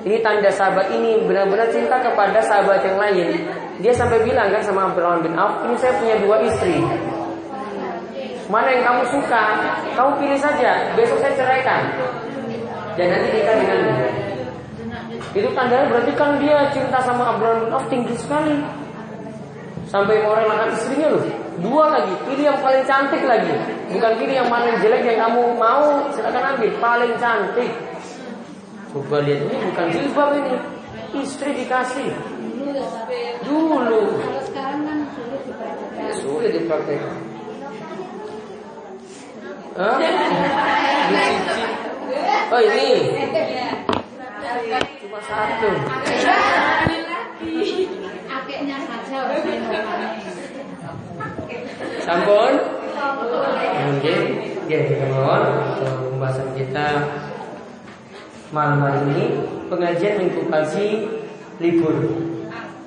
Ini 0.04 0.20
tanda 0.20 0.52
sahabat 0.52 0.92
ini 0.92 1.24
benar-benar 1.24 1.72
cinta 1.72 1.96
kepada 1.96 2.42
sahabat 2.44 2.84
yang 2.84 3.00
lain. 3.00 3.40
Dia 3.80 3.94
sampai 3.96 4.20
bilang 4.20 4.52
kan 4.52 4.60
sama 4.60 4.92
Abdurrahman 4.92 5.24
bin 5.24 5.32
Auf, 5.38 5.64
ini 5.64 5.78
saya 5.80 5.96
punya 5.96 6.18
dua 6.20 6.42
istri. 6.44 6.76
Mana 8.52 8.68
yang 8.68 8.84
kamu 8.84 9.02
suka, 9.08 9.44
kamu 9.96 10.10
pilih 10.20 10.38
saja. 10.42 10.92
Besok 10.92 11.16
saya 11.24 11.32
ceraikan. 11.32 11.80
Dan 13.00 13.06
nanti 13.10 13.28
nikah 13.32 13.56
dengan 13.56 13.78
dia. 13.80 14.03
Itu 15.34 15.50
tandanya 15.50 15.90
berarti 15.90 16.12
kan 16.14 16.38
dia 16.38 16.70
cinta 16.70 17.02
sama 17.02 17.34
Abraham 17.34 17.66
bin 17.66 17.70
Auf 17.74 17.86
tinggi 17.90 18.14
sekali. 18.14 18.54
Sampai 19.90 20.22
mau 20.22 20.38
relakan 20.38 20.70
istrinya 20.74 21.10
loh. 21.10 21.22
Dua 21.58 21.86
lagi, 21.86 22.14
pilih 22.26 22.50
yang 22.50 22.58
paling 22.62 22.82
cantik 22.86 23.22
lagi. 23.26 23.54
Bukan 23.90 24.12
pilih 24.18 24.34
yang 24.42 24.50
paling 24.50 24.74
jelek 24.82 25.06
yang 25.06 25.18
kamu 25.26 25.54
mau, 25.54 26.06
silakan 26.14 26.54
ambil. 26.54 26.70
Paling 26.78 27.12
cantik. 27.18 27.70
Coba 28.94 29.22
lihat 29.26 29.42
ini 29.50 29.56
bukan 29.70 29.86
jilbab 29.90 30.30
ini. 30.38 30.54
Istri 31.14 31.50
dikasih. 31.62 32.10
Dulu. 33.46 34.02
Kalau 34.18 34.42
sekarang 34.46 34.82
kan 34.86 34.98
sulit. 35.14 35.42
Sulit 36.22 36.50
dipraktekkan. 36.58 37.14
Oh 42.54 42.60
ini 42.62 43.10
Cuma 44.54 45.18
satu 45.26 45.68
Akeknya 48.30 48.78
saja 48.86 49.20
Sampun. 52.06 52.54
Mungkin 53.74 54.18
Ya 54.70 54.78
kita 54.86 55.06
mohon 55.10 55.42
Pembahasan 55.82 56.54
kita 56.54 56.88
Malam 58.54 58.78
hari 58.78 59.00
ini 59.10 59.24
Pengajian 59.66 60.22
pagi 60.46 61.10
Libur. 61.58 61.98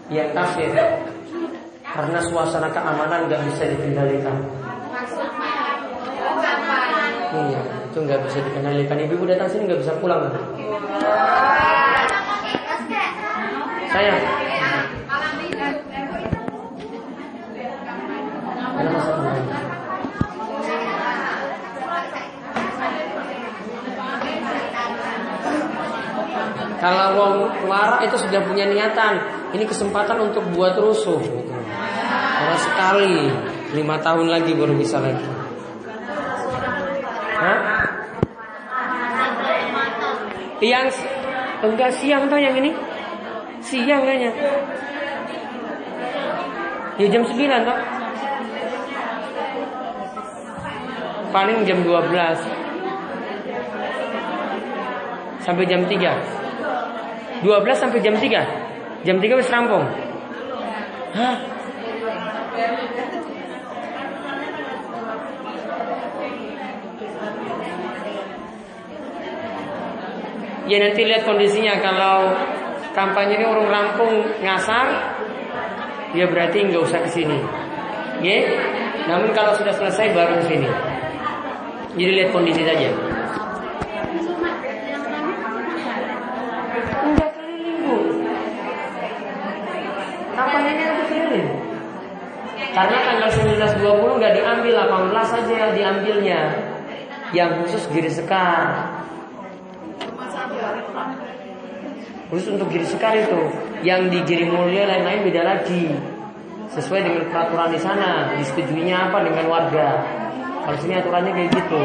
Yang 0.07 0.29
kafir 0.39 0.71
Karena 1.83 2.19
suasana 2.23 2.71
keamanan 2.71 3.27
nggak 3.27 3.41
bisa 3.51 3.63
dikendalikan. 3.75 4.37
Iya, 7.27 7.76
itu 7.97 8.05
nggak 8.05 8.29
bisa 8.29 8.37
dikendalikan 8.45 8.97
ibu, 9.09 9.13
ibu 9.17 9.25
datang 9.25 9.49
sini 9.49 9.65
nggak 9.65 9.81
bisa 9.81 9.97
pulang 9.97 10.29
kan? 10.29 10.33
saya 13.89 14.13
kalau 26.77 27.17
Wong 27.17 27.65
warak 27.65 28.05
itu 28.05 28.21
sudah 28.21 28.45
punya 28.45 28.69
niatan 28.69 29.25
ini 29.57 29.65
kesempatan 29.65 30.21
untuk 30.21 30.45
buat 30.53 30.77
rusuh 30.77 31.17
gitu. 31.17 31.49
Sekali 32.61 33.33
lima 33.73 33.97
tahun 33.97 34.29
lagi 34.29 34.53
baru 34.53 34.77
bisa 34.77 35.01
lagi 35.01 35.47
Hah? 37.37 37.59
Yang 40.57 41.05
enggak 41.61 41.91
siang 42.01 42.25
tuh 42.29 42.39
yang 42.41 42.57
ini? 42.57 42.73
Siang 43.61 44.01
kayaknya. 44.01 44.31
Ya 46.97 47.07
jam 47.13 47.21
9 47.21 47.37
toh. 47.67 47.79
Paling 51.27 51.67
jam 51.67 51.83
12 51.83 52.39
Sampai 55.43 55.67
jam 55.67 55.83
3 55.83 57.43
12 57.43 57.75
sampai 57.75 57.99
jam 57.99 58.15
3 58.15 59.05
Jam 59.05 59.17
3 59.19 59.37
wis 59.37 59.51
rampung 59.51 59.85
Hah? 61.13 61.35
Ya 70.67 70.83
nanti 70.83 71.01
lihat 71.07 71.23
kondisinya 71.23 71.79
kalau 71.79 72.35
kampanye 72.91 73.39
ini 73.39 73.45
orang 73.47 73.71
rampung 73.71 74.19
ngasar, 74.43 75.15
ya 76.11 76.27
berarti 76.27 76.67
nggak 76.67 76.83
usah 76.83 76.99
ke 77.07 77.09
sini. 77.15 77.39
Ya, 78.19 78.43
namun 79.07 79.31
kalau 79.31 79.55
sudah 79.55 79.71
selesai 79.71 80.11
baru 80.11 80.43
ke 80.43 80.45
sini. 80.51 80.69
Jadi 81.95 82.11
lihat 82.19 82.29
kondisi 82.35 82.67
saja. 82.67 82.91
Karena 92.77 92.97
tanggal 93.09 93.29
19 93.33 93.81
20 93.81 94.19
nggak 94.21 94.33
diambil 94.37 94.73
18 94.85 95.33
saja 95.33 95.73
diambilnya. 95.73 96.41
Yang 97.33 97.49
khusus 97.63 97.83
giri 97.89 98.11
sekar. 98.11 98.86
Khusus 102.27 102.59
untuk 102.59 102.67
giri 102.67 102.83
sekar 102.83 103.15
itu. 103.15 103.39
Yang 103.87 104.01
di 104.11 104.19
giri 104.27 104.45
mulia 104.51 104.83
lain-lain 104.83 105.31
beda 105.31 105.41
lagi. 105.47 105.95
Sesuai 106.75 107.07
dengan 107.07 107.23
peraturan 107.31 107.71
di 107.71 107.79
sana. 107.79 108.35
Disetujuinya 108.35 109.07
apa 109.07 109.23
dengan 109.23 109.47
warga? 109.47 110.03
Kalau 110.67 110.77
sini 110.83 110.99
aturannya 110.99 111.31
kayak 111.31 111.49
gitu. 111.55 111.83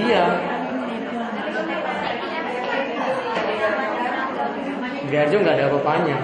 Iya. 0.00 0.24
Biar 5.08 5.26
juga 5.28 5.40
nggak 5.44 5.56
ada 5.60 5.64
apa-apanya. 5.68 6.16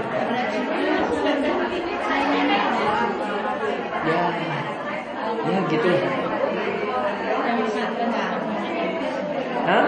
Ya 4.04 4.22
Ya 5.44 5.60
gitu 5.68 6.23
Hah? 9.64 9.86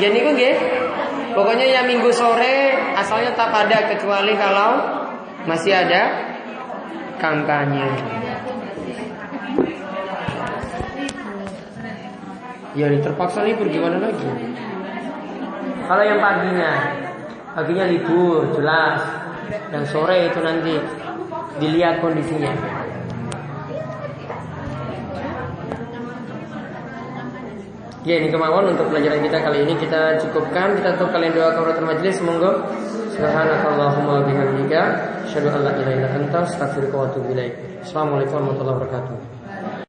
Jadi 0.00 0.16
kok 0.24 0.32
nggih. 0.32 0.56
Pokoknya 1.30 1.66
yang 1.78 1.86
minggu 1.86 2.10
sore 2.10 2.74
asalnya 2.98 3.30
tak 3.38 3.54
ada 3.54 3.86
kecuali 3.94 4.34
kalau 4.34 4.82
masih 5.46 5.76
ada 5.76 6.02
kampanye. 7.22 7.86
Ya 12.74 12.86
terpaksa 13.02 13.46
libur 13.46 13.66
gimana 13.70 13.98
lagi? 13.98 14.26
Kalau 15.90 16.02
yang 16.06 16.18
paginya, 16.22 16.72
paginya 17.54 17.84
libur 17.90 18.50
jelas. 18.54 19.19
Dan 19.50 19.82
sore 19.86 20.30
itu 20.30 20.38
nanti 20.38 20.74
dilihat 21.58 21.98
kondisinya. 21.98 22.52
Ya 28.00 28.16
ini 28.16 28.32
kemauan 28.32 28.72
untuk 28.72 28.88
pelajaran 28.88 29.20
kita 29.20 29.38
kali 29.44 29.58
ini 29.68 29.76
kita 29.76 30.16
cukupkan 30.24 30.72
kita 30.80 30.96
tutup 30.96 31.12
kalian 31.12 31.36
doa 31.36 31.52
kauratul 31.52 31.84
majelis 31.84 32.16
semoga 32.16 32.64
subhanakallahumma 33.12 34.24
bihamdika 34.24 34.82
asyhadu 35.28 35.52
an 35.52 35.68
la 35.68 35.72
ilaha 35.76 35.92
illa 36.00 36.08
anta 36.16 36.48
astaghfiruka 36.48 36.96
wa 36.96 37.04
atubu 37.12 37.28
ilaik. 37.36 37.52
Assalamualaikum 37.84 38.40
warahmatullahi 38.40 38.76
wabarakatuh. 38.80 39.39